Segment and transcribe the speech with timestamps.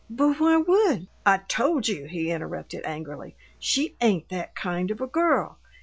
[0.09, 5.05] "But why would" "I told you," he interrupted, angrily, "she ain't that kind of a
[5.05, 5.59] girl!